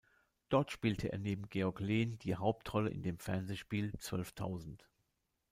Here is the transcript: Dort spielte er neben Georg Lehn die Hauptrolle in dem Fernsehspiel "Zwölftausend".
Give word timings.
Dort 0.49 0.71
spielte 0.71 1.11
er 1.11 1.19
neben 1.19 1.47
Georg 1.47 1.79
Lehn 1.79 2.17
die 2.17 2.35
Hauptrolle 2.35 2.89
in 2.89 3.03
dem 3.03 3.19
Fernsehspiel 3.19 3.93
"Zwölftausend". 3.99 4.87